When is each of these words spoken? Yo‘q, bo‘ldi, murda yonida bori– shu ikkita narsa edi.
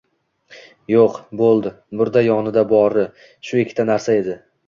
Yo‘q, 0.91 1.19
bo‘ldi, 1.41 1.73
murda 2.01 2.25
yonida 2.29 2.65
bori– 2.73 3.05
shu 3.49 3.63
ikkita 3.65 3.89
narsa 3.93 4.19
edi. 4.23 4.39